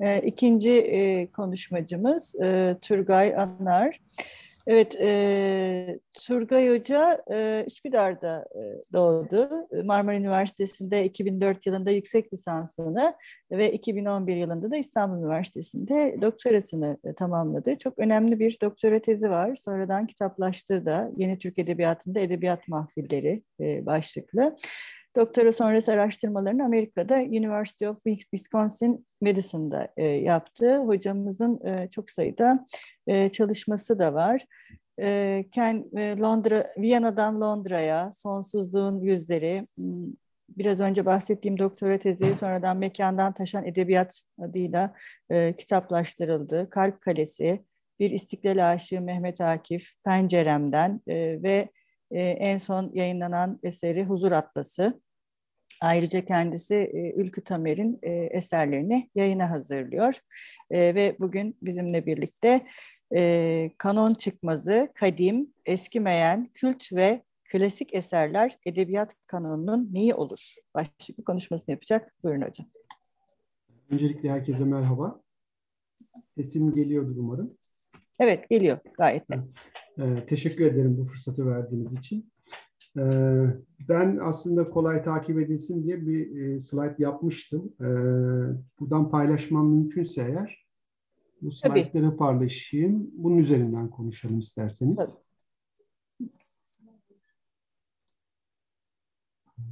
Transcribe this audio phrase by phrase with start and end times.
[0.00, 4.00] E, ikinci e, konuşmacımız e, Turgay Anar.
[4.66, 9.50] Evet, e, Turgay Hoca e, Üsküdar'da e, doğdu.
[9.84, 13.14] Marmara Üniversitesi'nde 2004 yılında yüksek lisansını
[13.50, 17.76] ve 2011 yılında da İstanbul Üniversitesi'nde doktorasını e, tamamladı.
[17.76, 19.56] Çok önemli bir doktora tezi var.
[19.56, 24.56] Sonradan kitaplaştı da Yeni Türk Edebiyatı'nda Edebiyat Mahfilleri e, başlıklı.
[25.16, 30.76] Doktora sonrası araştırmalarını Amerika'da University of Wisconsin Madison'da e, yaptı.
[30.76, 32.66] Hocamızın e, çok sayıda
[33.06, 34.44] e, çalışması da var.
[35.00, 40.12] E, Ken, e, Londra, Viyana'dan Londra'ya, Sonsuzluğun Yüzleri, hmm,
[40.48, 44.94] biraz önce bahsettiğim doktora tezi sonradan Mekandan Taşan Edebiyat adıyla
[45.30, 46.70] e, kitaplaştırıldı.
[46.70, 47.64] Kalp Kalesi,
[48.00, 51.68] Bir İstiklal Aşığı Mehmet Akif, Penceremden e, ve
[52.10, 55.05] e, en son yayınlanan eseri Huzur Atlası.
[55.80, 60.14] Ayrıca kendisi e, Ülkü Tamer'in e, eserlerini yayına hazırlıyor.
[60.70, 62.60] E, ve bugün bizimle birlikte
[63.78, 70.54] kanon çıkmazı, kadim, eskimeyen, kült ve klasik eserler edebiyat kanonunun neyi olur?
[70.74, 72.14] Başlıklı konuşmasını yapacak.
[72.24, 72.66] Buyurun hocam.
[73.90, 75.20] Öncelikle herkese merhaba.
[76.36, 77.58] Sesim geliyordur umarım.
[78.18, 79.42] Evet geliyor gayet net.
[79.98, 82.30] Ee, teşekkür ederim bu fırsatı verdiğiniz için.
[82.98, 83.46] Ee,
[83.88, 87.74] ben aslında kolay takip edilsin diye bir e, slide yapmıştım.
[87.80, 87.84] Ee,
[88.80, 90.66] buradan paylaşmam mümkünse eğer
[91.42, 93.10] bu slaytları paylaşayım.
[93.12, 94.96] Bunun üzerinden konuşalım isterseniz.
[94.96, 95.10] Tabii.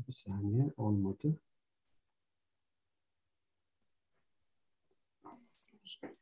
[0.09, 1.37] Bir saniye olmadı.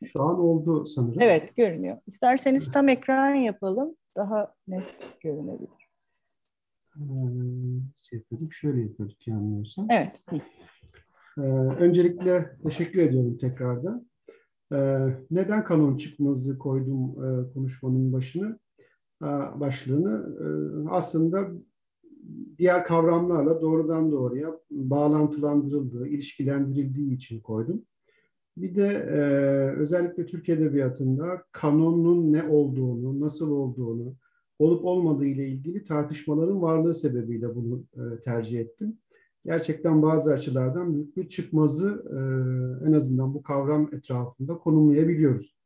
[0.05, 1.21] Şu an oldu sanırım.
[1.21, 1.99] Evet görünüyor.
[2.07, 3.97] İsterseniz tam ekran yapalım.
[4.17, 5.82] Daha net görünebilir.
[7.97, 9.87] Şey yapıyorduk, şöyle yapıyorduk yanılmıyorsam.
[9.91, 10.27] Evet.
[11.39, 11.41] Ee,
[11.81, 14.07] öncelikle teşekkür ediyorum tekrardan.
[14.73, 14.99] Ee,
[15.31, 18.59] neden kanon çıkmazı koydum e, konuşmanın başını,
[19.23, 19.27] e,
[19.61, 20.37] başlığını?
[20.41, 20.47] E,
[20.91, 21.49] aslında
[22.59, 27.83] diğer kavramlarla doğrudan doğruya bağlantılandırıldığı, ilişkilendirildiği için koydum.
[28.57, 29.21] Bir de e,
[29.81, 34.15] özellikle Türk Edebiyatı'nda kanonun ne olduğunu, nasıl olduğunu,
[34.63, 38.99] olup olmadığı ile ilgili tartışmaların varlığı sebebiyle bunu e, tercih ettim.
[39.45, 42.19] Gerçekten bazı açılardan büyük bir çıkmazı e,
[42.89, 45.57] en azından bu kavram etrafında konumlayabiliyoruz.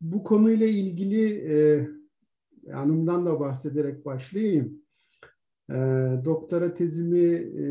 [0.00, 1.88] Bu konuyla ilgili e,
[2.72, 4.82] anımdan da bahsederek başlayayım.
[5.70, 5.74] E,
[6.24, 7.28] doktora tezimi
[7.62, 7.64] e,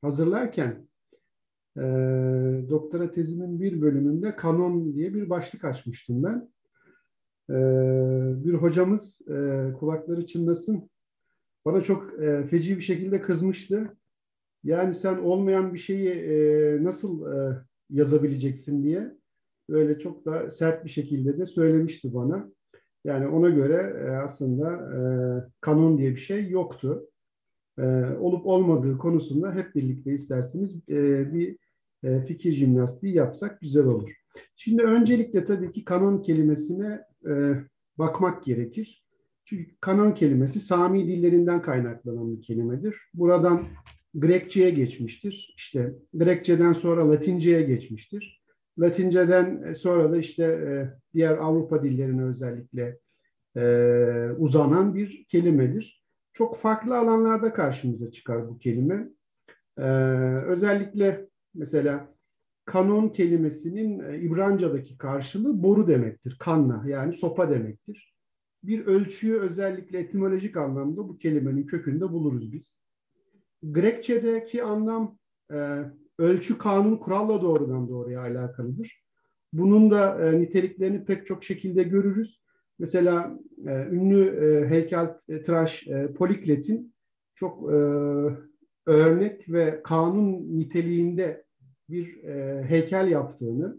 [0.00, 0.88] hazırlarken
[1.76, 1.82] e,
[2.70, 6.50] doktora tezimin bir bölümünde kanon diye bir başlık açmıştım ben.
[7.50, 7.54] Ee,
[8.44, 10.90] bir hocamız e, kulakları çınlasın
[11.64, 13.96] bana çok e, feci bir şekilde kızmıştı.
[14.64, 17.26] Yani sen olmayan bir şeyi e, nasıl
[17.90, 19.14] yazabileceksin diye
[19.70, 22.52] böyle çok da sert bir şekilde de söylemişti bana.
[23.04, 24.80] Yani ona göre aslında
[25.60, 27.08] kanon diye bir şey yoktu.
[28.20, 30.88] Olup olmadığı konusunda hep birlikte isterseniz
[31.32, 31.58] bir
[32.26, 34.10] fikir jimnastiği yapsak güzel olur.
[34.56, 37.54] Şimdi öncelikle tabii ki kanon kelimesine e,
[37.98, 39.04] bakmak gerekir.
[39.44, 42.96] Çünkü kanon kelimesi Sami dillerinden kaynaklanan bir kelimedir.
[43.14, 43.66] Buradan
[44.14, 45.54] Grekçe'ye geçmiştir.
[45.56, 48.42] İşte Grekçe'den sonra Latince'ye geçmiştir.
[48.78, 50.70] Latinceden sonra da işte e,
[51.14, 52.98] diğer Avrupa dillerine özellikle
[53.56, 53.62] e,
[54.38, 56.04] uzanan bir kelimedir.
[56.32, 59.08] Çok farklı alanlarda karşımıza çıkar bu kelime.
[59.78, 59.82] E,
[60.46, 62.14] özellikle mesela
[62.68, 66.36] kanon kelimesinin e, İbranca'daki karşılığı boru demektir.
[66.40, 68.14] Kanna yani sopa demektir.
[68.62, 72.80] Bir ölçüyü özellikle etimolojik anlamda bu kelimenin kökünde buluruz biz.
[73.62, 75.18] Grekçedeki anlam
[75.52, 75.78] e,
[76.18, 79.02] ölçü, kanun, kuralla doğrudan doğruya alakalıdır.
[79.52, 82.42] Bunun da e, niteliklerini pek çok şekilde görürüz.
[82.78, 86.94] Mesela ünlü e, heykel e, Poliklet'in
[87.34, 87.70] çok
[88.86, 91.47] örnek ve kanun niteliğinde
[91.88, 93.76] bir e, heykel yaptığını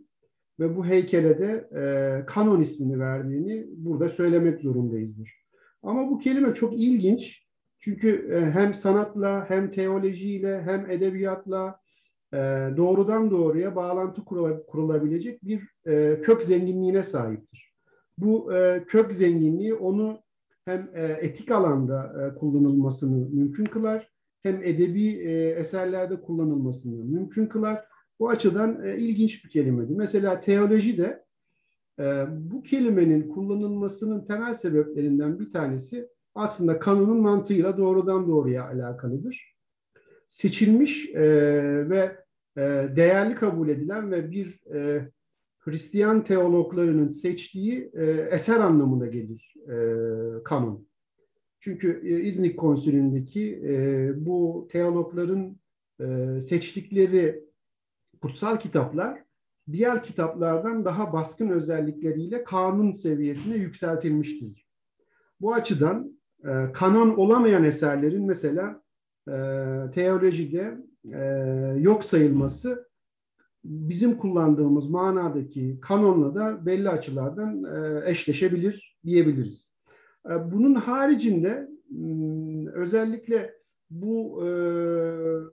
[0.59, 5.39] ve bu heykele de e, kanon ismini verdiğini burada söylemek zorundayızdır.
[5.83, 7.45] Ama bu kelime çok ilginç.
[7.79, 11.79] Çünkü e, hem sanatla hem teolojiyle hem edebiyatla
[12.33, 12.37] e,
[12.77, 14.25] doğrudan doğruya bağlantı
[14.67, 17.73] kurulabilecek bir e, kök zenginliğine sahiptir.
[18.17, 20.19] Bu e, kök zenginliği onu
[20.65, 24.09] hem e, etik alanda e, kullanılmasını mümkün kılar
[24.43, 27.85] hem edebi e, eserlerde kullanılmasını mümkün kılar
[28.19, 29.95] bu açıdan e, ilginç bir kelimedir.
[29.95, 31.25] Mesela teoloji de
[31.99, 39.55] e, bu kelimenin kullanılmasının temel sebeplerinden bir tanesi aslında kanunun mantığıyla doğrudan doğruya alakalıdır.
[40.27, 41.21] Seçilmiş e,
[41.89, 42.17] ve
[42.57, 42.61] e,
[42.95, 45.09] değerli kabul edilen ve bir e,
[45.59, 49.75] Hristiyan teologlarının seçtiği e, eser anlamına gelir e,
[50.43, 50.87] kanon.
[51.59, 55.57] Çünkü e, İznik Konsülü'ndeki e, bu teologların
[56.01, 57.48] e, seçtikleri
[58.21, 59.23] kutsal kitaplar
[59.71, 64.67] diğer kitaplardan daha baskın özellikleriyle kanun seviyesine yükseltilmiştir.
[65.41, 68.81] Bu açıdan e, kanon olamayan eserlerin mesela
[69.27, 69.33] e,
[69.93, 70.77] teolojide
[71.13, 71.19] e,
[71.77, 72.89] yok sayılması
[73.63, 79.71] bizim kullandığımız manadaki kanonla da belli açılardan e, eşleşebilir diyebiliriz.
[80.29, 81.69] E, bunun haricinde
[82.73, 83.58] özellikle
[83.89, 84.49] bu e,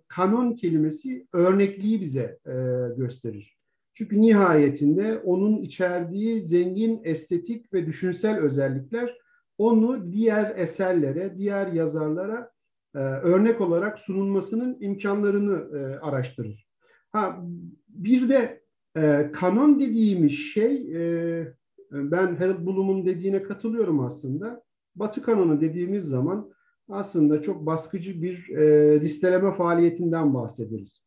[0.09, 2.55] kanon kelimesi örnekliği bize e,
[2.97, 3.57] gösterir.
[3.95, 9.19] Çünkü nihayetinde onun içerdiği zengin estetik ve düşünsel özellikler
[9.59, 12.51] onu diğer eserlere, diğer yazarlara
[12.95, 16.67] e, örnek olarak sunulmasının imkanlarını e, araştırır.
[17.13, 17.43] Ha,
[17.89, 18.63] bir de
[18.97, 21.55] e, kanon dediğimiz şey, e,
[21.91, 24.63] ben Harold Bloom'un dediğine katılıyorum aslında.
[24.95, 26.51] Batı kanonu dediğimiz zaman
[26.89, 31.03] aslında çok baskıcı bir e, listeleme faaliyetinden bahsederiz.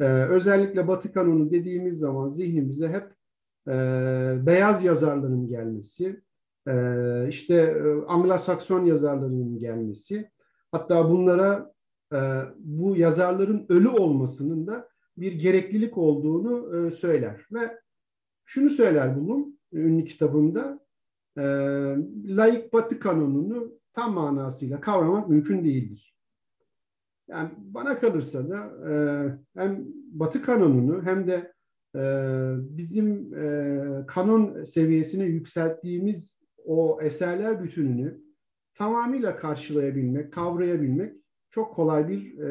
[0.00, 3.14] E, özellikle Batı kanonu dediğimiz zaman zihnimize hep
[3.68, 3.76] e,
[4.46, 6.20] beyaz yazarların gelmesi,
[6.68, 6.72] e,
[7.28, 10.30] işte e, Anglo-Sakson yazarlarının gelmesi,
[10.72, 11.72] hatta bunlara
[12.12, 12.18] e,
[12.58, 17.46] bu yazarların ölü olmasının da bir gereklilik olduğunu e, söyler.
[17.52, 17.78] Ve
[18.44, 20.80] şunu söyler bunun ünlü kitabında,
[21.38, 21.42] e,
[22.24, 26.14] laik batı kanonunu tam manasıyla kavramak mümkün değildir.
[27.28, 28.94] Yani bana kalırsa da e,
[29.60, 31.52] hem batı kanonunu hem de
[31.96, 32.02] e,
[32.58, 38.20] bizim e, kanon seviyesine yükselttiğimiz o eserler bütününü
[38.74, 41.12] tamamıyla karşılayabilmek, kavrayabilmek
[41.50, 42.44] çok kolay bir e,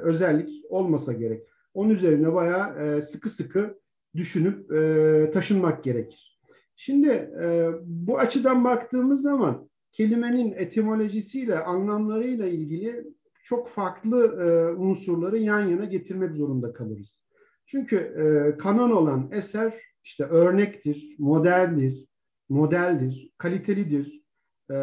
[0.00, 1.46] özellik olmasa gerek.
[1.74, 3.80] Onun üzerine bayağı e, sıkı sıkı
[4.16, 6.40] düşünüp e, taşınmak gerekir.
[6.76, 7.08] Şimdi
[7.42, 13.04] e, bu açıdan baktığımız zaman kelimenin etimolojisiyle, anlamlarıyla ilgili
[13.44, 17.22] çok farklı e, unsurları yan yana getirmek zorunda kalırız.
[17.66, 22.06] Çünkü e, kanon olan eser işte örnektir, modeldir,
[22.48, 24.22] modeldir, kalitelidir,
[24.70, 24.74] e,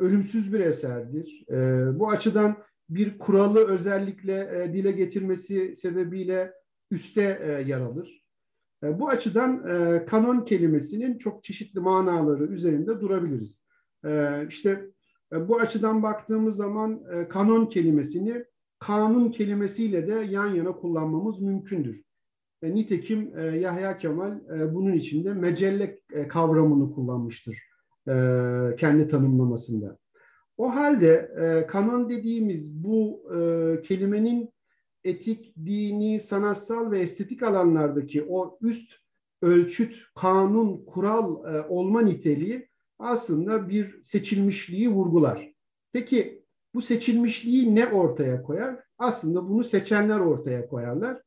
[0.00, 1.44] ölümsüz bir eserdir.
[1.50, 1.58] E,
[1.98, 2.56] bu açıdan
[2.88, 6.52] bir kuralı özellikle e, dile getirmesi sebebiyle
[6.90, 8.24] üste e, yer alır.
[8.82, 13.64] E, bu açıdan e, kanon kelimesinin çok çeşitli manaları üzerinde durabiliriz.
[14.04, 14.90] E, işte
[15.32, 18.44] e, bu açıdan baktığımız zaman e, kanon kelimesini
[18.78, 22.02] kanun kelimesiyle de yan yana kullanmamız mümkündür.
[22.62, 24.40] E, nitekim Yahya Kemal
[24.74, 25.98] bunun içinde mecelle
[26.28, 27.58] kavramını kullanmıştır
[28.78, 29.98] kendi tanımlamasında.
[30.56, 31.30] O halde
[31.68, 33.22] kanon dediğimiz bu
[33.84, 34.50] kelimenin
[35.04, 38.92] etik, dini, sanatsal ve estetik alanlardaki o üst
[39.42, 41.36] ölçüt, kanun, kural
[41.68, 42.68] olma niteliği
[43.04, 45.52] aslında bir seçilmişliği vurgular.
[45.92, 48.76] Peki bu seçilmişliği ne ortaya koyar?
[48.98, 51.22] Aslında bunu seçenler ortaya koyarlar.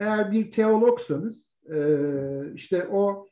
[0.00, 1.78] Eğer bir teologsanız e,
[2.54, 3.26] işte o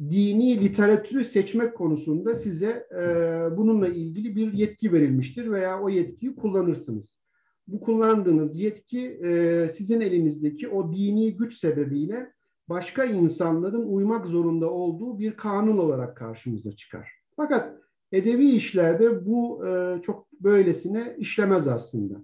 [0.00, 3.04] dini literatürü seçmek konusunda size e,
[3.56, 7.16] bununla ilgili bir yetki verilmiştir veya o yetkiyi kullanırsınız.
[7.66, 12.32] Bu kullandığınız yetki e, sizin elinizdeki o dini güç sebebiyle
[12.68, 17.19] başka insanların uymak zorunda olduğu bir kanun olarak karşımıza çıkar.
[17.36, 17.80] Fakat
[18.12, 22.14] edebi işlerde bu e, çok böylesine işlemez aslında.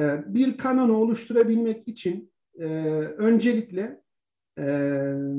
[0.00, 2.66] E, bir kanonu oluşturabilmek için e,
[3.18, 4.02] öncelikle
[4.58, 4.64] e,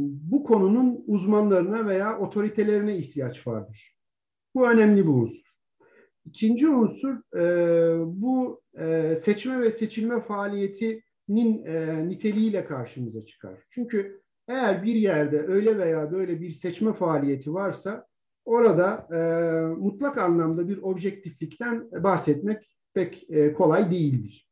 [0.03, 3.97] bu konunun uzmanlarına veya otoritelerine ihtiyaç vardır.
[4.55, 5.47] Bu önemli bir unsur.
[6.25, 7.43] İkinci unsur e,
[8.05, 13.63] bu e, seçme ve seçilme faaliyetinin e, niteliğiyle karşımıza çıkar.
[13.69, 18.07] Çünkü eğer bir yerde öyle veya böyle bir seçme faaliyeti varsa
[18.47, 19.19] orada e,
[19.81, 24.49] mutlak anlamda bir objektiflikten bahsetmek pek e, kolay değildir.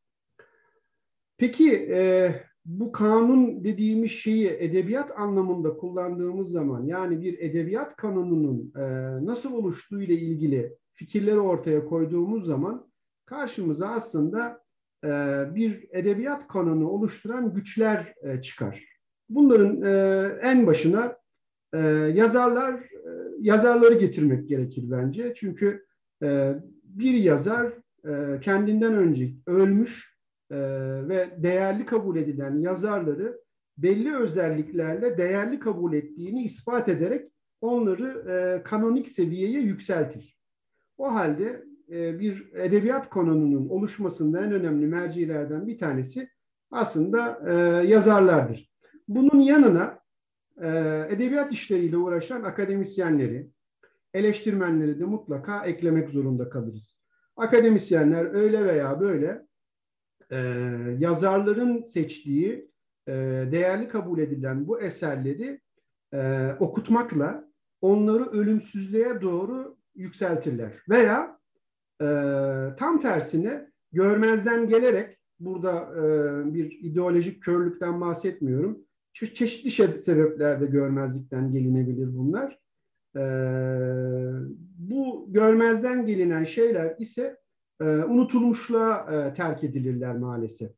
[1.37, 2.31] Peki e,
[2.65, 8.81] bu kanun dediğimiz şeyi edebiyat anlamında kullandığımız zaman yani bir edebiyat kanununun e,
[9.25, 12.87] nasıl oluştuğu ile ilgili fikirleri ortaya koyduğumuz zaman
[13.25, 14.61] karşımıza aslında
[15.03, 15.09] e,
[15.55, 18.83] bir edebiyat kanunu oluşturan güçler e, çıkar.
[19.29, 21.17] Bunların e, en başına
[21.73, 21.79] e,
[22.13, 22.94] yazarlar
[23.45, 25.33] yazarları getirmek gerekir bence.
[25.35, 25.85] Çünkü
[26.23, 27.73] e, bir yazar
[28.05, 30.15] e, kendinden önce ölmüş
[30.51, 30.57] e,
[31.09, 33.41] ve değerli kabul edilen yazarları
[33.77, 40.37] belli özelliklerle değerli kabul ettiğini ispat ederek onları e, kanonik seviyeye yükseltir.
[40.97, 46.29] O halde e, bir edebiyat kanonunun oluşmasında en önemli mercilerden bir tanesi
[46.71, 47.53] aslında e,
[47.87, 48.71] yazarlardır.
[49.07, 50.05] Bunun yanına
[51.09, 53.50] edebiyat işleriyle uğraşan akademisyenleri,
[54.13, 57.00] eleştirmenleri de mutlaka eklemek zorunda kalırız.
[57.35, 59.45] Akademisyenler öyle veya böyle
[61.00, 62.71] yazarların seçtiği,
[63.51, 65.62] değerli kabul edilen bu eserleri
[66.59, 67.50] okutmakla
[67.81, 70.74] onları ölümsüzlüğe doğru yükseltirler.
[70.89, 71.39] Veya
[72.77, 75.89] tam tersine görmezden gelerek burada
[76.53, 78.85] bir ideolojik körlükten bahsetmiyorum
[79.15, 82.60] çeşitli sebeplerde görmezlikten gelinebilir bunlar.
[83.15, 83.19] Ee,
[84.77, 87.38] bu görmezden gelinen şeyler ise
[87.81, 90.72] e, unutulmuşluğa e, terk edilirler maalesef.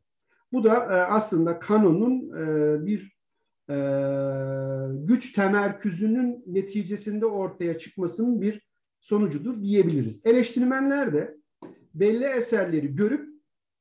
[0.54, 3.18] Bu da e, aslında kanonun e, bir
[3.70, 3.78] e,
[5.06, 8.68] güç temerküzünün neticesinde ortaya çıkmasının bir
[9.00, 10.26] sonucudur diyebiliriz.
[10.26, 11.38] Eleştirmenler de
[11.94, 13.30] belli eserleri görüp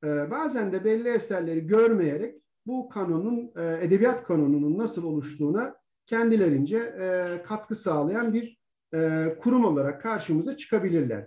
[0.05, 7.43] e, bazen de belli eserleri görmeyerek bu kanonun, e, edebiyat kanonunun nasıl oluştuğuna kendilerince e,
[7.43, 8.59] katkı sağlayan bir
[8.95, 11.27] e, kurum olarak karşımıza çıkabilirler.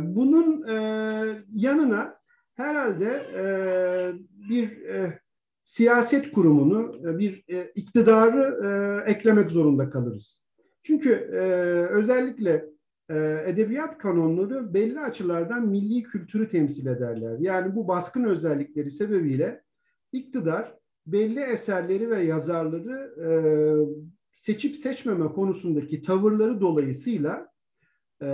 [0.00, 0.66] bunun
[1.48, 2.18] yanına
[2.54, 3.26] herhalde
[4.50, 4.78] bir
[5.64, 8.44] siyaset kurumunu, bir iktidarı
[9.06, 10.46] eklemek zorunda kalırız.
[10.82, 11.10] Çünkü
[11.90, 12.64] özellikle
[13.46, 17.38] edebiyat kanonları belli açılardan milli kültürü temsil ederler.
[17.38, 19.62] Yani bu baskın özellikleri sebebiyle
[20.12, 23.28] iktidar belli eserleri ve yazarları e,
[24.32, 27.48] seçip seçmeme konusundaki tavırları dolayısıyla
[28.22, 28.26] e,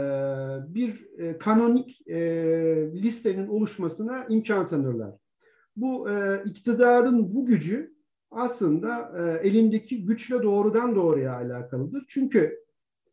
[0.68, 2.18] bir e, kanonik e,
[2.94, 5.14] listenin oluşmasına imkan tanırlar.
[5.76, 7.94] Bu e, iktidarın bu gücü
[8.30, 12.04] aslında e, elindeki güçle doğrudan doğruya alakalıdır.
[12.08, 12.64] Çünkü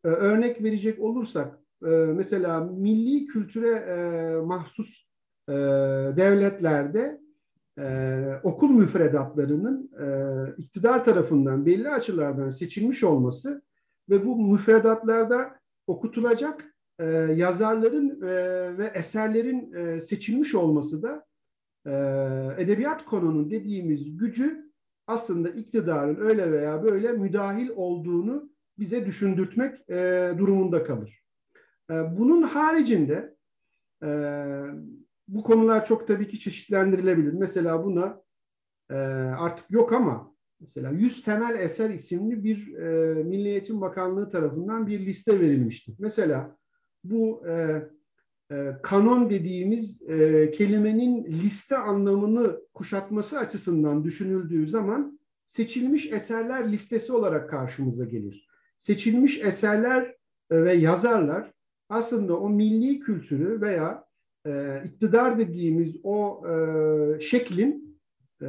[0.04, 5.06] e, örnek verecek olursak e, mesela milli kültüre e, mahsus
[5.48, 5.52] e,
[6.16, 7.21] devletlerde
[7.82, 10.06] e, okul müfredatlarının e,
[10.58, 13.62] iktidar tarafından belli açılardan seçilmiş olması
[14.10, 15.54] ve bu müfredatlarda
[15.86, 18.28] okutulacak e, yazarların e,
[18.78, 21.26] ve eserlerin e, seçilmiş olması da
[21.86, 21.92] e,
[22.62, 24.72] edebiyat konunun dediğimiz gücü
[25.06, 31.22] aslında iktidarın öyle veya böyle müdahil olduğunu bize düşündürtmek e, durumunda kalır.
[31.90, 33.34] E, bunun haricinde
[34.02, 34.08] e,
[35.28, 37.32] bu konular çok tabii ki çeşitlendirilebilir.
[37.32, 38.22] Mesela buna
[38.90, 38.94] e,
[39.38, 45.06] artık yok ama mesela 100 temel eser isimli bir e, Milli Eğitim Bakanlığı tarafından bir
[45.06, 45.92] liste verilmişti.
[45.98, 46.56] Mesela
[47.04, 47.82] bu e,
[48.52, 57.50] e, kanon dediğimiz e, kelimenin liste anlamını kuşatması açısından düşünüldüğü zaman seçilmiş eserler listesi olarak
[57.50, 58.48] karşımıza gelir.
[58.78, 60.16] Seçilmiş eserler
[60.50, 61.52] e, ve yazarlar
[61.88, 64.04] aslında o milli kültürü veya
[64.46, 67.98] e, iktidar dediğimiz o e, şeklin
[68.42, 68.48] e,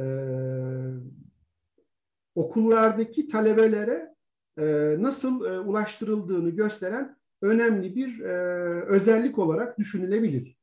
[2.34, 4.14] okullardaki talebelere
[4.58, 8.34] e, nasıl e, ulaştırıldığını gösteren önemli bir e,
[8.82, 10.56] özellik olarak düşünülebilir.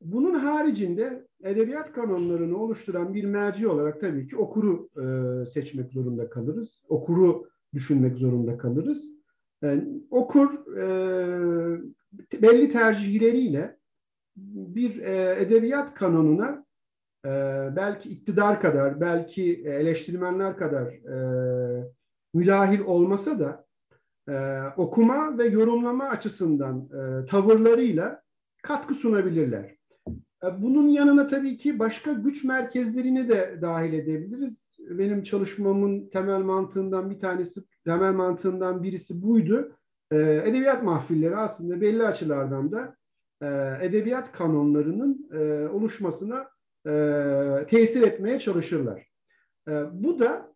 [0.00, 6.84] Bunun haricinde edebiyat kanonlarını oluşturan bir merci olarak tabii ki okuru e, seçmek zorunda kalırız.
[6.88, 9.10] Okuru düşünmek zorunda kalırız.
[9.62, 10.82] Yani okur e,
[12.42, 13.79] belli tercihleriyle
[14.36, 16.64] bir e, edebiyat kanonuna
[17.26, 17.30] e,
[17.76, 21.84] belki iktidar kadar, belki eleştirmenler kadar e,
[22.34, 23.66] müdahil olmasa da
[24.28, 28.22] e, okuma ve yorumlama açısından e, tavırlarıyla
[28.62, 29.76] katkı sunabilirler.
[30.44, 34.76] E, bunun yanına tabii ki başka güç merkezlerini de dahil edebiliriz.
[34.90, 39.76] Benim çalışmamın temel mantığından bir tanesi, temel mantığından birisi buydu.
[40.12, 42.96] E, edebiyat mahfilleri aslında belli açılardan da
[43.42, 46.48] e, edebiyat kanonlarının e, oluşmasına
[46.86, 46.92] e,
[47.70, 49.10] tesir etmeye çalışırlar.
[49.68, 50.50] E, bu da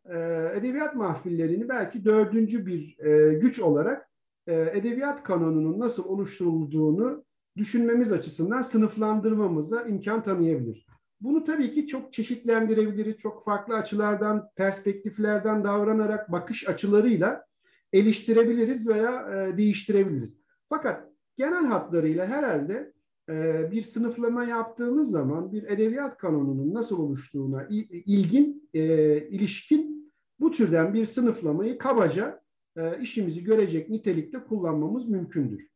[0.57, 2.97] edebiyat mahfillerini belki dördüncü bir
[3.41, 4.11] güç olarak
[4.47, 7.25] edebiyat kanonunun nasıl oluşturulduğunu
[7.57, 10.87] düşünmemiz açısından sınıflandırmamıza imkan tanıyabilir.
[11.21, 17.45] Bunu tabii ki çok çeşitlendirebiliriz, çok farklı açılardan, perspektiflerden davranarak bakış açılarıyla
[17.93, 20.39] eleştirebiliriz veya değiştirebiliriz.
[20.69, 22.93] Fakat genel hatlarıyla herhalde
[23.29, 28.83] e, bir sınıflama yaptığımız zaman bir edebiyat kanonunun nasıl oluştuğuna ilgin, e,
[29.29, 32.41] ilişkin bu türden bir sınıflamayı kabaca
[32.77, 35.67] e, işimizi görecek nitelikte kullanmamız mümkündür.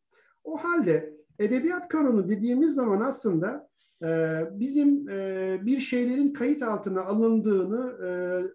[0.45, 3.69] O halde edebiyat kanonu dediğimiz zaman aslında
[4.51, 5.07] bizim
[5.67, 7.95] bir şeylerin kayıt altına alındığını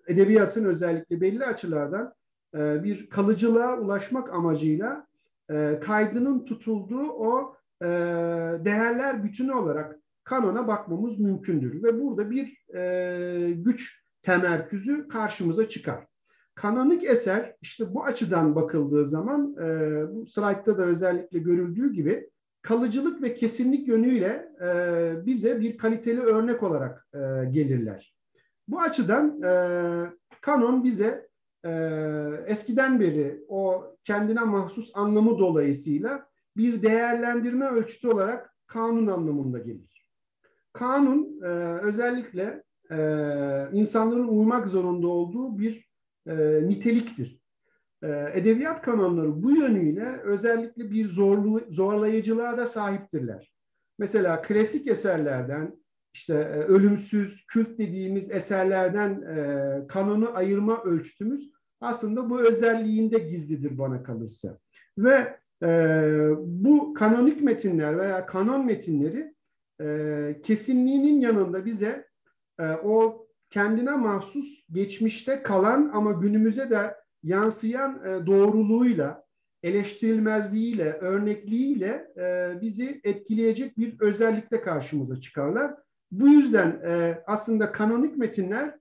[0.08, 2.14] edebiyatın özellikle belli açılardan
[2.54, 5.08] bir kalıcılığa ulaşmak amacıyla
[5.52, 7.88] e, kaydının tutulduğu o e,
[8.66, 11.84] değerler bütünü olarak kanona bakmamız mümkündür.
[11.84, 16.06] Ve burada bir e, güç temerküzü karşımıza çıkar.
[16.56, 19.68] kanonik eser işte bu açıdan bakıldığı zaman e,
[20.16, 22.30] bu slaytta da özellikle görüldüğü gibi
[22.62, 27.20] kalıcılık ve kesinlik yönüyle e, bize bir kaliteli örnek olarak e,
[27.50, 28.16] gelirler.
[28.68, 29.54] Bu açıdan e,
[30.42, 31.23] kanon bize
[32.48, 36.28] eskiden beri o kendine mahsus anlamı dolayısıyla
[36.58, 40.10] bir değerlendirme ölçütü olarak kanun anlamında gelir.
[40.74, 41.48] Kanun e,
[41.82, 42.98] özellikle e,
[43.72, 45.90] insanların uymak zorunda olduğu bir
[46.28, 47.40] e, niteliktir.
[48.04, 53.54] E, edebiyat kanonları bu yönüyle özellikle bir zorlu, zorlayıcılığa da sahiptirler.
[54.00, 55.83] Mesela klasik eserlerden
[56.14, 61.52] işte e, ölümsüz, kült dediğimiz eserlerden e, kanonu ayırma ölçütümüz
[61.82, 64.60] aslında bu özelliğinde gizlidir bana kalırsa.
[64.98, 69.34] Ve e, bu kanonik metinler veya kanon metinleri
[69.82, 72.08] e, kesinliğinin yanında bize
[72.60, 79.24] e, o kendine mahsus geçmişte kalan ama günümüze de yansıyan e, doğruluğuyla,
[79.64, 85.83] eleştirilmezliğiyle, örnekliğiyle e, bizi etkileyecek bir özellikle karşımıza çıkarlar.
[86.14, 88.76] Bu yüzden e, aslında kanonik metinler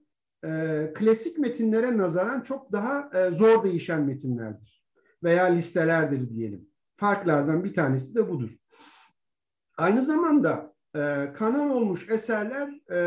[0.44, 4.84] e, klasik metinlere nazaran çok daha e, zor değişen metinlerdir
[5.22, 6.68] veya listelerdir diyelim.
[6.96, 8.50] Farklardan bir tanesi de budur.
[9.78, 12.98] Aynı zamanda e, kanon olmuş eserler e,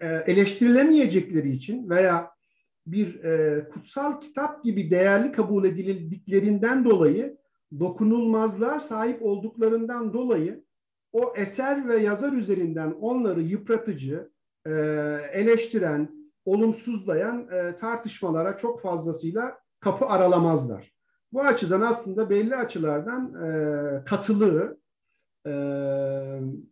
[0.00, 2.30] e, eleştirilemeyecekleri için veya
[2.86, 7.38] bir e, kutsal kitap gibi değerli kabul edildiklerinden dolayı
[7.78, 10.64] dokunulmazlığa sahip olduklarından dolayı
[11.12, 14.30] o eser ve yazar üzerinden onları yıpratıcı,
[14.66, 14.70] e,
[15.32, 16.08] eleştiren,
[16.44, 20.92] olumsuzlayan e, tartışmalara çok fazlasıyla kapı aralamazlar.
[21.32, 24.78] Bu açıdan aslında belli açılardan e, katılığı,
[25.46, 25.52] e,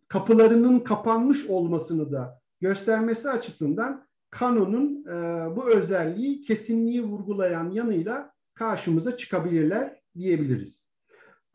[0.09, 5.05] kapılarının kapanmış olmasını da göstermesi açısından kanonun
[5.57, 10.90] bu özelliği kesinliği vurgulayan yanıyla karşımıza çıkabilirler diyebiliriz.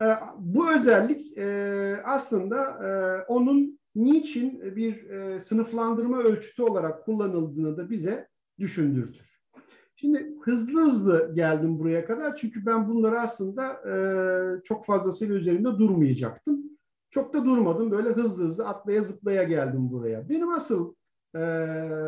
[0.02, 0.06] E,
[0.38, 2.88] bu özellik e, aslında e,
[3.32, 5.08] onun niçin bir
[5.40, 8.28] sınıflandırma ölçütü olarak kullanıldığını da bize
[8.58, 9.36] düşündürtür.
[9.96, 13.82] Şimdi hızlı hızlı geldim buraya kadar çünkü ben bunları aslında
[14.64, 16.62] çok fazlasıyla üzerinde durmayacaktım.
[17.10, 20.28] Çok da durmadım böyle hızlı hızlı atlaya zıplaya geldim buraya.
[20.28, 20.94] Benim asıl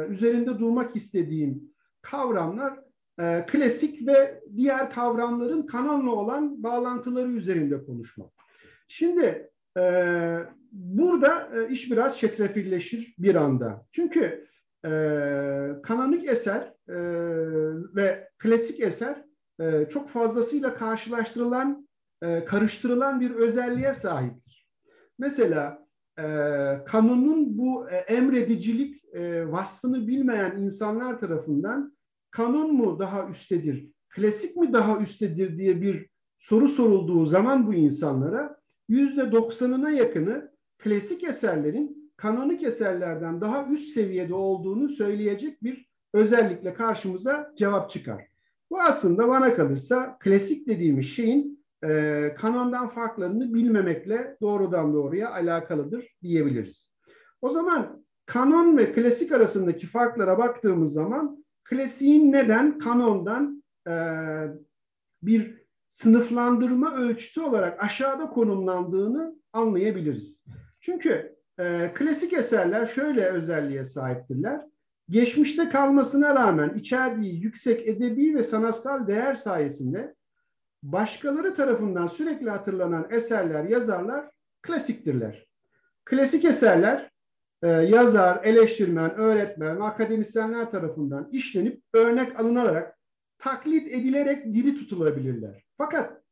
[0.09, 2.81] üzerinde durmak istediğim kavramlar
[3.20, 8.31] e, klasik ve diğer kavramların kanonla olan bağlantıları üzerinde konuşmak.
[8.88, 9.83] Şimdi e,
[10.72, 13.87] burada e, iş biraz çetrefilleşir bir anda.
[13.92, 14.48] Çünkü
[14.85, 14.90] e,
[15.83, 16.96] kanonik eser e,
[17.94, 19.24] ve klasik eser
[19.61, 21.88] e, çok fazlasıyla karşılaştırılan,
[22.22, 24.68] e, karıştırılan bir özelliğe sahiptir.
[25.18, 26.24] Mesela e,
[26.87, 31.98] kanunun bu e, emredicilik e, vasfını bilmeyen insanlar tarafından
[32.31, 38.59] kanon mu daha üstedir, klasik mi daha üstedir diye bir soru sorulduğu zaman bu insanlara
[38.88, 47.53] yüzde doksanına yakını klasik eserlerin kanonik eserlerden daha üst seviyede olduğunu söyleyecek bir özellikle karşımıza
[47.57, 48.29] cevap çıkar.
[48.71, 56.93] Bu aslında bana kalırsa klasik dediğimiz şeyin e, kanondan farklarını bilmemekle doğrudan doğruya alakalıdır diyebiliriz.
[57.43, 63.94] O zaman kanon ve klasik arasındaki farklara baktığımız zaman klasiğin neden kanondan e,
[65.22, 70.40] bir sınıflandırma ölçütü olarak aşağıda konumlandığını anlayabiliriz.
[70.81, 74.61] Çünkü e, klasik eserler şöyle özelliğe sahiptirler.
[75.11, 80.14] Geçmişte kalmasına rağmen içerdiği yüksek edebi ve sanatsal değer sayesinde
[80.83, 84.31] başkaları tarafından sürekli hatırlanan eserler, yazarlar
[84.62, 85.46] klasiktirler.
[86.04, 87.08] Klasik eserler
[87.62, 92.99] e, yazar, eleştirmen, öğretmen, akademisyenler tarafından işlenip örnek alınarak
[93.38, 95.64] taklit edilerek diri tutulabilirler.
[95.79, 96.23] Fakat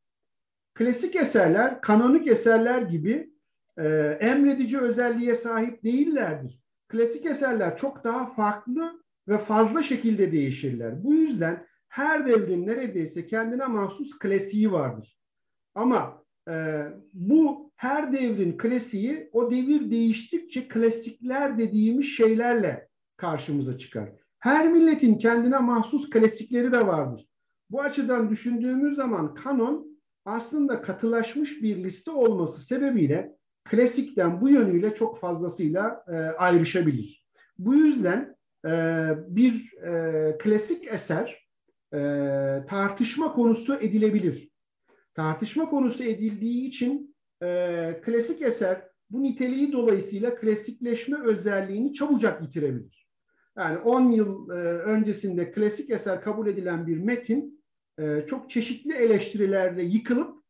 [0.74, 3.30] klasik eserler, kanonik eserler gibi
[3.78, 3.86] e,
[4.20, 6.60] emredici özelliğe sahip değillerdir.
[6.88, 11.04] Klasik eserler çok daha farklı ve fazla şekilde değişirler.
[11.04, 15.18] Bu yüzden her devrin neredeyse kendine mahsus klasiği vardır.
[15.74, 24.12] Ama e, bu her devrin klasiği o devir değiştikçe klasikler dediğimiz şeylerle karşımıza çıkar.
[24.38, 27.26] Her milletin kendine mahsus klasikleri de vardır.
[27.70, 35.20] Bu açıdan düşündüğümüz zaman kanon aslında katılaşmış bir liste olması sebebiyle klasikten bu yönüyle çok
[35.20, 37.26] fazlasıyla e, ayrışabilir.
[37.58, 38.36] Bu yüzden
[38.66, 38.70] e,
[39.28, 41.46] bir e, klasik eser
[41.94, 41.98] e,
[42.68, 44.50] tartışma konusu edilebilir.
[45.14, 53.06] Tartışma konusu edildiği için e, klasik eser bu niteliği dolayısıyla klasikleşme özelliğini çabucak yitirebilir.
[53.58, 57.64] Yani 10 yıl öncesinde klasik eser kabul edilen bir metin
[58.26, 60.42] çok çeşitli eleştirilerle yıkılıp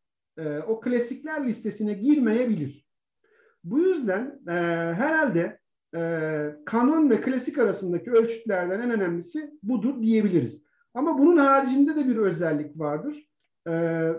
[0.67, 2.87] o klasikler listesine girmeyebilir.
[3.65, 4.41] Bu yüzden
[4.95, 5.61] herhalde
[6.65, 10.63] kanon ve klasik arasındaki ölçütlerden en önemlisi budur diyebiliriz.
[10.95, 13.29] Ama bunun haricinde de bir özellik vardır.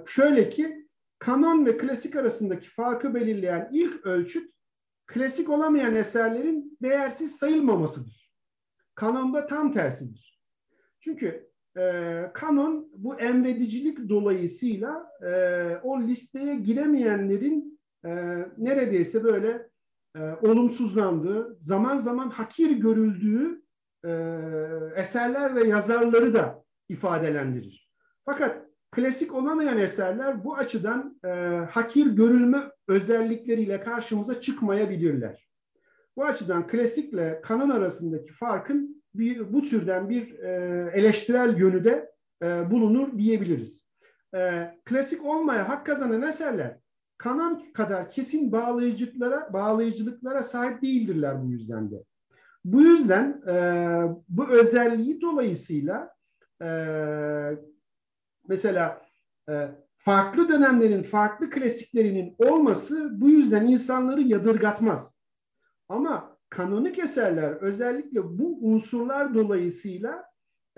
[0.05, 0.76] Şöyle ki
[1.19, 4.53] kanon ve klasik arasındaki farkı belirleyen ilk ölçüt
[5.07, 8.31] klasik olamayan eserlerin değersiz sayılmamasıdır.
[8.95, 10.41] Kanonda tam tersidir.
[10.99, 15.31] Çünkü e, kanon bu emredicilik dolayısıyla e,
[15.83, 18.09] o listeye giremeyenlerin e,
[18.57, 19.69] neredeyse böyle
[20.15, 23.61] e, olumsuzlandığı, zaman zaman hakir görüldüğü
[24.05, 24.11] e,
[24.95, 27.91] eserler ve yazarları da ifadelendirir.
[28.25, 28.66] Fakat
[28.97, 31.29] klasik olamayan eserler bu açıdan e,
[31.71, 35.47] hakir görülme özellikleriyle karşımıza çıkmayabilirler.
[36.15, 40.51] Bu açıdan klasikle kanon arasındaki farkın bir, bu türden bir e,
[40.93, 42.11] eleştirel yönü de
[42.43, 43.85] e, bulunur diyebiliriz.
[44.35, 46.77] E, klasik olmaya hak kazanan eserler
[47.17, 52.03] kanon kadar kesin bağlayıcılıklara, bağlayıcılıklara sahip değildirler bu yüzden de.
[52.65, 53.55] Bu yüzden e,
[54.29, 56.09] bu özelliği dolayısıyla
[56.61, 56.67] e,
[58.47, 59.01] mesela
[59.49, 65.17] e, farklı dönemlerin farklı klasiklerinin olması bu yüzden insanları yadırgatmaz.
[65.89, 70.23] Ama kanonik eserler özellikle bu unsurlar dolayısıyla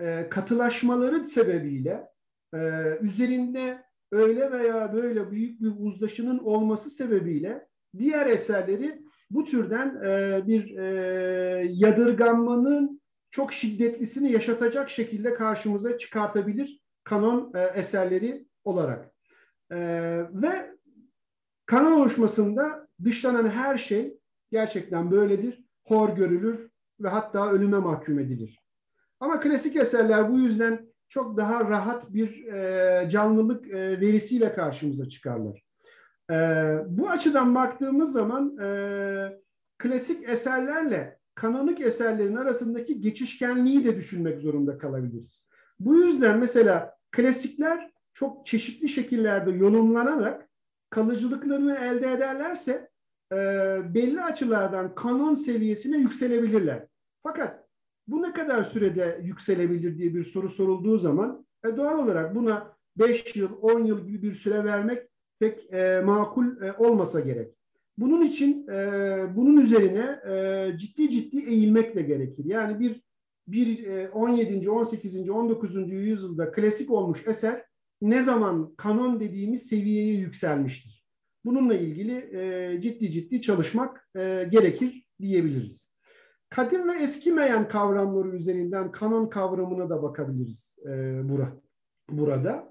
[0.00, 2.08] e, katılaşmaları sebebiyle
[2.54, 2.58] e,
[3.00, 10.70] üzerinde öyle veya böyle büyük bir uzlaşının olması sebebiyle diğer eserleri bu türden e, bir
[11.62, 16.79] yadırganmanın çok şiddetlisini yaşatacak şekilde karşımıza çıkartabilir
[17.10, 19.10] kanon e, eserleri olarak.
[19.72, 19.78] E,
[20.32, 20.70] ve
[21.66, 24.18] kanon oluşmasında dışlanan her şey
[24.52, 25.64] gerçekten böyledir.
[25.86, 26.70] Hor görülür
[27.00, 28.60] ve hatta ölüme mahkum edilir.
[29.20, 35.62] Ama klasik eserler bu yüzden çok daha rahat bir e, canlılık e, verisiyle karşımıza çıkarlar.
[36.30, 36.34] E,
[36.86, 38.68] bu açıdan baktığımız zaman e,
[39.78, 45.48] klasik eserlerle kanonik eserlerin arasındaki geçişkenliği de düşünmek zorunda kalabiliriz.
[45.80, 50.48] Bu yüzden mesela klasikler çok çeşitli şekillerde yorumlanarak
[50.90, 52.90] kalıcılıklarını elde ederlerse
[53.32, 53.36] e,
[53.94, 56.86] belli açılardan kanon seviyesine yükselebilirler.
[57.22, 57.68] Fakat
[58.06, 63.36] bu ne kadar sürede yükselebilir diye bir soru sorulduğu zaman e, doğal olarak buna 5
[63.36, 65.08] yıl, 10 yıl gibi bir süre vermek
[65.40, 67.54] pek e, makul e, olmasa gerek.
[67.98, 72.44] Bunun için e, bunun üzerine e, ciddi ciddi eğilmek de gerekir.
[72.44, 73.02] Yani bir
[73.52, 74.70] bir 17.
[74.70, 75.30] 18.
[75.30, 75.76] 19.
[75.90, 77.64] yüzyılda klasik olmuş eser
[78.02, 81.04] ne zaman kanon dediğimiz seviyeye yükselmiştir.
[81.44, 85.90] Bununla ilgili e, ciddi ciddi çalışmak e, gerekir diyebiliriz.
[86.50, 90.88] Kadim ve eskimeyen kavramları üzerinden kanon kavramına da bakabiliriz e,
[91.28, 91.60] bura,
[92.10, 92.70] burada.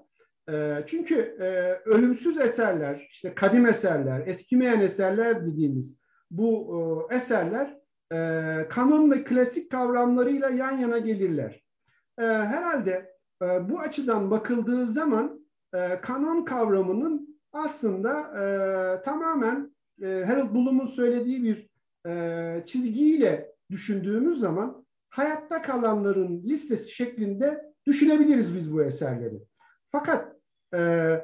[0.86, 1.36] Çünkü
[1.84, 7.79] ölümsüz eserler, işte kadim eserler, eskimeyen eserler dediğimiz bu eserler
[8.12, 11.62] e, kanon ve klasik kavramlarıyla yan yana gelirler.
[12.18, 18.42] E, herhalde e, bu açıdan bakıldığı zaman e, kanon kavramının aslında e,
[19.02, 21.70] tamamen e, Harold Bloom'un söylediği bir
[22.06, 29.42] e, çizgiyle düşündüğümüz zaman hayatta kalanların listesi şeklinde düşünebiliriz biz bu eserleri.
[29.92, 30.36] Fakat
[30.74, 31.14] e,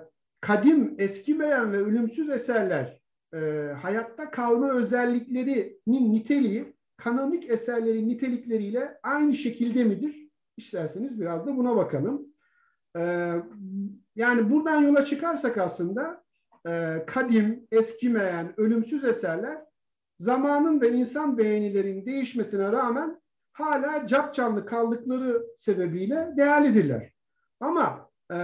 [0.40, 3.00] kadim, eskimeyen ve ölümsüz eserler
[3.34, 3.38] e,
[3.82, 10.30] hayatta kalma özelliklerinin niteliği kanonik eserlerin nitelikleriyle aynı şekilde midir?
[10.56, 12.26] İsterseniz biraz da buna bakalım.
[12.96, 13.32] Ee,
[14.16, 16.24] yani buradan yola çıkarsak aslında
[16.68, 19.58] e, kadim, eskimeyen, ölümsüz eserler
[20.18, 23.20] zamanın ve insan beğenilerinin değişmesine rağmen
[23.52, 27.12] hala cap canlı kaldıkları sebebiyle değerlidirler.
[27.60, 28.36] Ama e,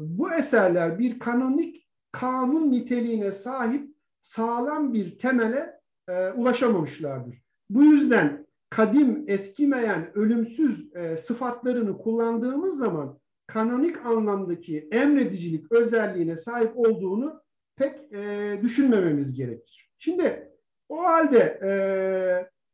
[0.00, 7.41] bu eserler bir kanonik kanun niteliğine sahip sağlam bir temele e, ulaşamamışlardır.
[7.74, 17.42] Bu yüzden kadim, eskimeyen, ölümsüz e, sıfatlarını kullandığımız zaman kanonik anlamdaki emredicilik özelliğine sahip olduğunu
[17.76, 19.90] pek e, düşünmememiz gerekir.
[19.98, 20.50] Şimdi
[20.88, 21.70] o halde e,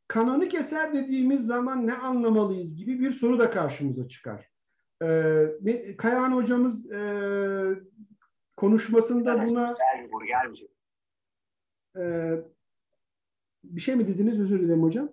[0.09, 4.49] kanonik eser dediğimiz zaman ne anlamalıyız gibi bir soru da karşımıza çıkar.
[5.03, 7.01] E, Kayahan hocamız e,
[8.57, 9.77] konuşmasında buna
[11.97, 12.35] e,
[13.65, 14.41] bir şey mi dediniz?
[14.41, 15.11] Özür dilerim hocam.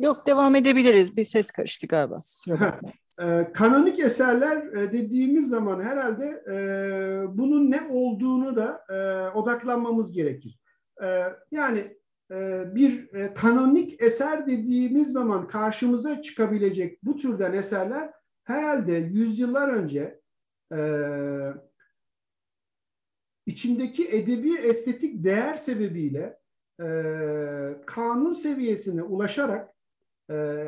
[0.00, 1.16] Yok devam edebiliriz.
[1.16, 2.14] Bir ses karıştı galiba.
[3.20, 6.58] e, kanonik eserler e, dediğimiz zaman herhalde e,
[7.38, 10.58] bunun ne olduğunu da e, odaklanmamız gerekir.
[11.02, 11.98] E, yani
[12.74, 18.10] bir kanonik eser dediğimiz zaman karşımıza çıkabilecek bu türden eserler
[18.44, 20.20] herhalde yüzyıllar önce
[23.46, 26.38] içindeki edebi estetik değer sebebiyle
[27.86, 29.74] kanun seviyesine ulaşarak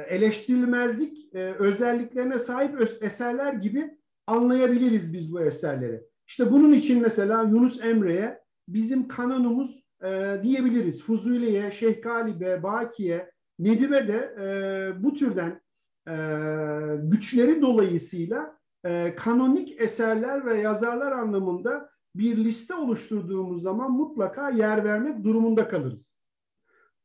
[0.09, 6.03] eleştirilmezlik özelliklerine sahip eserler gibi anlayabiliriz biz bu eserleri.
[6.27, 11.03] İşte bunun için mesela Yunus Emre'ye bizim kanonumuz e, diyebiliriz.
[11.03, 15.61] Fuzuli'ye, Şeyh Galip'e, Baki'ye, Nedim'e de e, bu türden
[16.09, 16.14] e,
[17.03, 25.25] güçleri dolayısıyla e, kanonik eserler ve yazarlar anlamında bir liste oluşturduğumuz zaman mutlaka yer vermek
[25.25, 26.20] durumunda kalırız.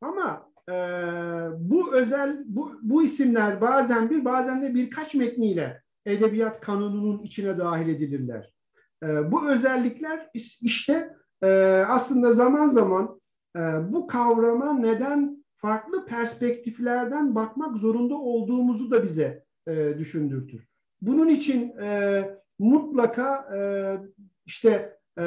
[0.01, 0.73] Ama e,
[1.59, 7.87] bu özel bu, bu isimler bazen bir bazen de birkaç metniyle edebiyat kanununun içine dahil
[7.87, 8.53] edilirler.
[9.03, 10.29] E, bu özellikler
[10.61, 11.47] işte e,
[11.87, 13.21] aslında zaman zaman
[13.55, 20.67] e, bu kavrama neden farklı perspektiflerden bakmak zorunda olduğumuzu da bize e, düşündürtür.
[21.01, 22.23] Bunun için e,
[22.59, 23.59] mutlaka e,
[24.45, 25.23] işte e,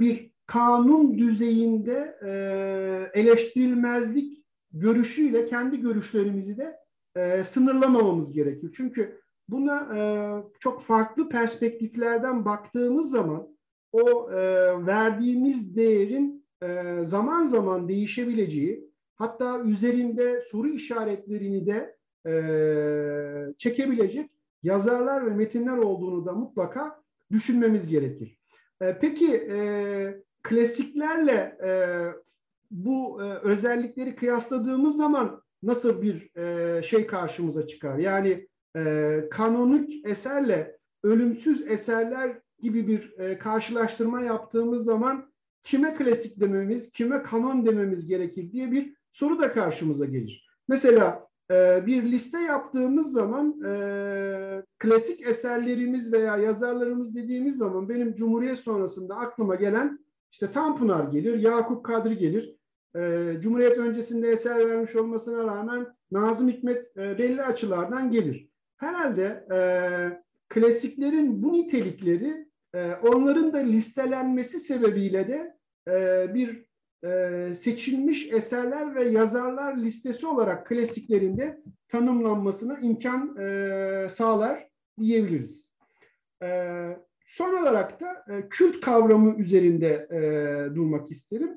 [0.00, 6.76] bir kanun düzeyinde e, eleştirilmezlik görüşüyle kendi görüşlerimizi de
[7.16, 8.70] e, sınırlamamamız gerekir.
[8.76, 10.00] Çünkü buna e,
[10.60, 13.48] çok farklı perspektiflerden baktığımız zaman
[13.92, 14.36] o e,
[14.86, 22.34] verdiğimiz değerin e, zaman zaman değişebileceği, hatta üzerinde soru işaretlerini de e,
[23.58, 24.30] çekebilecek
[24.62, 28.41] yazarlar ve metinler olduğunu da mutlaka düşünmemiz gerekir.
[28.82, 29.58] E, peki e,
[30.42, 31.70] klasiklerle e,
[32.70, 37.98] bu e, özellikleri kıyasladığımız zaman nasıl bir e, şey karşımıza çıkar?
[37.98, 46.90] Yani e, kanonik eserle ölümsüz eserler gibi bir e, karşılaştırma yaptığımız zaman kime klasik dememiz,
[46.90, 50.46] kime kanon dememiz gerekir diye bir soru da karşımıza gelir.
[50.68, 51.28] Mesela
[51.86, 59.54] bir liste yaptığımız zaman e, klasik eserlerimiz veya yazarlarımız dediğimiz zaman benim Cumhuriyet sonrasında aklıma
[59.54, 59.98] gelen
[60.32, 62.56] işte Tanpınar gelir, Yakup Kadri gelir.
[62.96, 68.48] E, Cumhuriyet öncesinde eser vermiş olmasına rağmen Nazım Hikmet e, belli açılardan gelir.
[68.76, 69.58] Herhalde e,
[70.48, 75.56] klasiklerin bu nitelikleri e, onların da listelenmesi sebebiyle de
[75.88, 76.66] e, bir
[77.04, 84.68] e, seçilmiş eserler ve yazarlar listesi olarak klasiklerinde tanımlanmasına imkan e, sağlar
[85.00, 85.70] diyebiliriz.
[86.42, 86.48] E,
[87.26, 90.20] son olarak da e, kült kavramı üzerinde e,
[90.74, 91.50] durmak isterim.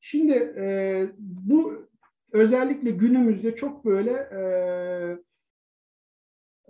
[0.00, 1.88] Şimdi e, bu
[2.32, 4.42] özellikle günümüzde çok böyle e,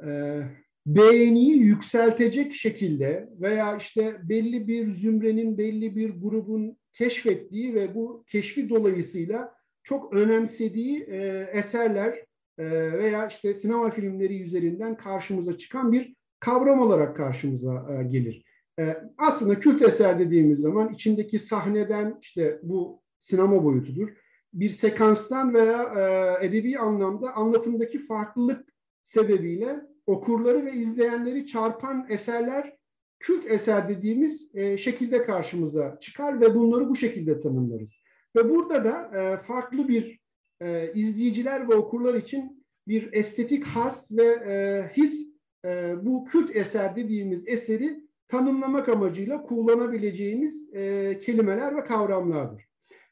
[0.07, 0.43] e,
[0.87, 8.69] beğeniyi yükseltecek şekilde veya işte belli bir zümrenin, belli bir grubun keşfettiği ve bu keşfi
[8.69, 12.19] dolayısıyla çok önemsediği e, eserler
[12.59, 18.45] e, veya işte sinema filmleri üzerinden karşımıza çıkan bir kavram olarak karşımıza e, gelir.
[18.79, 24.09] E, aslında kült eser dediğimiz zaman içindeki sahneden işte bu sinema boyutudur.
[24.53, 32.77] Bir sekanstan veya e, edebi anlamda anlatımdaki farklılık sebebiyle okurları ve izleyenleri çarpan eserler
[33.23, 37.95] kült eser dediğimiz e, şekilde karşımıza çıkar ve bunları bu şekilde tanımlarız.
[38.37, 40.21] Ve burada da e, farklı bir
[40.61, 46.97] e, izleyiciler ve okurlar için bir estetik has ve e, his e, bu kült eser
[46.97, 52.63] dediğimiz eseri tanımlamak amacıyla kullanabileceğimiz e, kelimeler ve kavramlardır.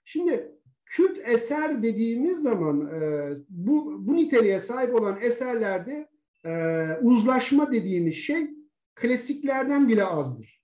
[0.05, 0.53] Şimdi
[0.87, 6.09] kült eser dediğimiz zaman e, bu, bu niteliğe sahip olan eserlerde
[6.44, 6.51] e,
[7.03, 8.60] uzlaşma dediğimiz şey
[9.01, 10.61] klasiklerden bile azdır.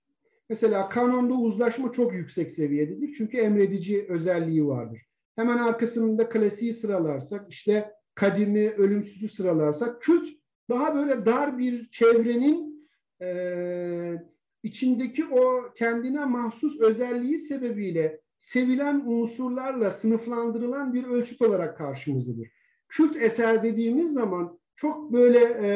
[0.49, 3.13] Mesela kanonda uzlaşma çok yüksek seviyededir.
[3.17, 5.01] Çünkü emredici özelliği vardır.
[5.35, 10.27] Hemen arkasında klasiği sıralarsak, işte kadimi, ölümsüzü sıralarsak, kült
[10.69, 12.89] daha böyle dar bir çevrenin
[13.21, 14.23] e,
[14.63, 22.47] içindeki o kendine mahsus özelliği sebebiyle sevilen unsurlarla sınıflandırılan bir ölçüt olarak karşımızdadır.
[22.89, 25.69] Kült eser dediğimiz zaman çok böyle e,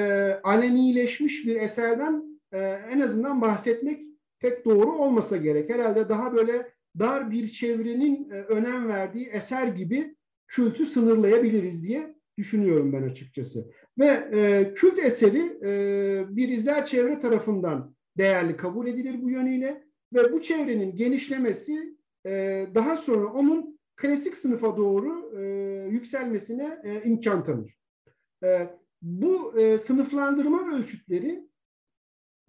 [0.43, 2.59] alenileşmiş bir eserden e,
[2.91, 4.01] en azından bahsetmek
[4.39, 5.69] pek doğru olmasa gerek.
[5.69, 10.15] Herhalde daha böyle dar bir çevrenin e, önem verdiği eser gibi
[10.47, 13.71] kültü sınırlayabiliriz diye düşünüyorum ben açıkçası.
[13.99, 19.83] Ve e, kült eseri e, bir izler çevre tarafından değerli kabul edilir bu yönüyle
[20.13, 25.41] ve bu çevrenin genişlemesi e, daha sonra onun klasik sınıfa doğru e,
[25.89, 27.77] yükselmesine e, imkan tanır.
[28.43, 28.67] E,
[29.01, 31.50] bu e, sınıflandırma ölçütleri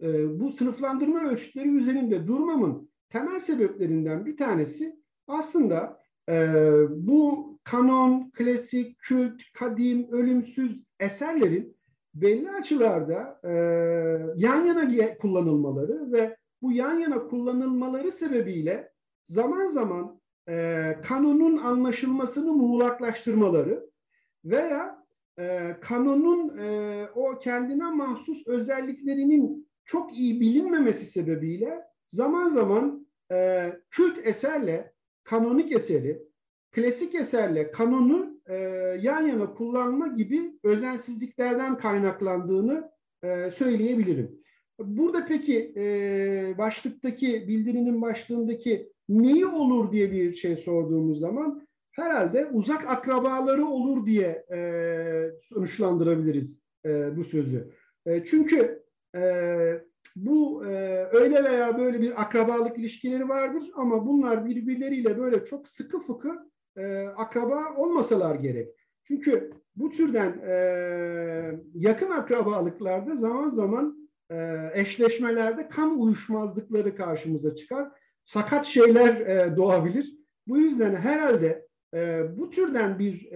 [0.01, 6.53] e, bu sınıflandırma ölçütleri üzerinde durmamın temel sebeplerinden bir tanesi aslında e,
[6.89, 11.77] bu kanon, klasik, kült, kadim, ölümsüz eserlerin
[12.13, 13.51] belli açılarda e,
[14.35, 18.91] yan yana kullanılmaları ve bu yan yana kullanılmaları sebebiyle
[19.27, 23.89] zaman zaman e, kanonun anlaşılmasını muğlaklaştırmaları
[24.45, 25.05] veya
[25.39, 31.79] e, kanonun e, o kendine mahsus özelliklerinin çok iyi bilinmemesi sebebiyle
[32.13, 34.93] zaman zaman e, kült eserle
[35.23, 36.23] kanonik eseri,
[36.71, 38.53] klasik eserle kanonu e,
[39.01, 42.91] yan yana kullanma gibi özensizliklerden kaynaklandığını
[43.23, 44.43] e, söyleyebilirim.
[44.79, 52.91] Burada peki e, başlıktaki bildirinin başlığındaki neyi olur diye bir şey sorduğumuz zaman herhalde uzak
[52.91, 54.59] akrabaları olur diye e,
[55.41, 57.71] sonuçlandırabiliriz e, bu sözü.
[58.05, 58.82] E, çünkü
[60.15, 65.99] bu e, öyle veya böyle bir akrabalık ilişkileri vardır ama bunlar birbirleriyle böyle çok sıkı
[65.99, 68.69] fıkı e, akraba olmasalar gerek.
[69.03, 70.55] Çünkü bu türden e,
[71.73, 74.03] yakın akrabalıklarda zaman zaman
[74.73, 77.89] eşleşmelerde kan uyuşmazlıkları karşımıza çıkar.
[78.23, 80.17] Sakat şeyler doğabilir.
[80.47, 81.67] Bu yüzden herhalde
[82.37, 83.29] bu türden bir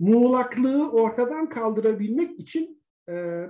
[0.00, 2.82] muğlaklığı ortadan kaldırabilmek için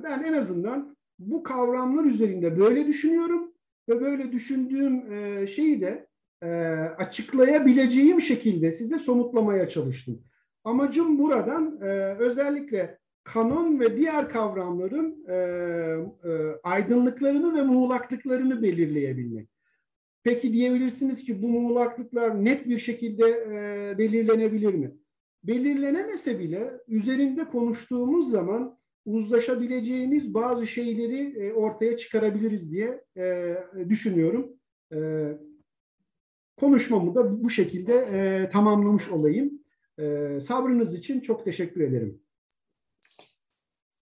[0.02, 3.52] ben en azından bu kavramlar üzerinde böyle düşünüyorum
[3.88, 6.06] ve böyle düşündüğüm e, şeyi de
[6.42, 6.48] e,
[6.98, 10.22] açıklayabileceğim şekilde size somutlamaya çalıştım.
[10.64, 11.86] Amacım buradan e,
[12.18, 16.30] özellikle kanon ve diğer kavramların e, e,
[16.62, 19.48] aydınlıklarını ve muğlaklıklarını belirleyebilmek.
[20.22, 24.96] Peki diyebilirsiniz ki bu muğlaklıklar net bir şekilde e, belirlenebilir mi?
[25.44, 28.77] Belirlenemese bile üzerinde konuştuğumuz zaman
[29.08, 33.54] uzlaşabileceğimiz bazı şeyleri e, ortaya çıkarabiliriz diye e,
[33.88, 34.52] düşünüyorum.
[34.92, 34.98] E,
[36.56, 39.62] konuşmamı da bu şekilde e, tamamlamış olayım.
[39.98, 42.20] E, sabrınız için çok teşekkür ederim.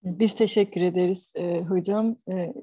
[0.03, 2.15] Biz teşekkür ederiz e, hocam.
[2.31, 2.53] E,